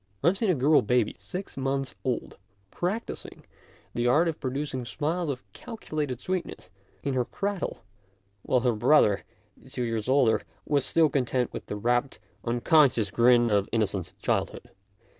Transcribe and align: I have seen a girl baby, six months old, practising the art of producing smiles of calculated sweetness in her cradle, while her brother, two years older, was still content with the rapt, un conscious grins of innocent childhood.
I 0.23 0.27
have 0.29 0.37
seen 0.39 0.49
a 0.49 0.55
girl 0.55 0.81
baby, 0.81 1.15
six 1.19 1.55
months 1.55 1.93
old, 2.03 2.37
practising 2.71 3.45
the 3.93 4.07
art 4.07 4.27
of 4.27 4.39
producing 4.39 4.83
smiles 4.83 5.29
of 5.29 5.43
calculated 5.53 6.19
sweetness 6.19 6.71
in 7.03 7.13
her 7.13 7.23
cradle, 7.23 7.83
while 8.41 8.61
her 8.61 8.73
brother, 8.73 9.23
two 9.69 9.83
years 9.83 10.09
older, 10.09 10.41
was 10.65 10.85
still 10.85 11.07
content 11.09 11.53
with 11.53 11.67
the 11.67 11.75
rapt, 11.75 12.17
un 12.43 12.61
conscious 12.61 13.11
grins 13.11 13.51
of 13.51 13.69
innocent 13.71 14.15
childhood. 14.19 14.71